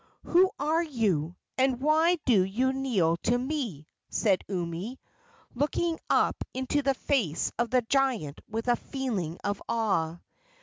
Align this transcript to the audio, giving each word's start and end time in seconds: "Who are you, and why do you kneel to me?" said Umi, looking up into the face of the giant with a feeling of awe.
"Who 0.23 0.49
are 0.57 0.81
you, 0.81 1.35
and 1.59 1.79
why 1.79 2.15
do 2.25 2.41
you 2.43 2.73
kneel 2.73 3.17
to 3.17 3.37
me?" 3.37 3.87
said 4.09 4.43
Umi, 4.47 4.99
looking 5.53 5.99
up 6.09 6.43
into 6.55 6.81
the 6.81 6.95
face 6.95 7.51
of 7.59 7.69
the 7.69 7.83
giant 7.83 8.41
with 8.49 8.67
a 8.67 8.75
feeling 8.77 9.37
of 9.43 9.61
awe. 9.69 10.17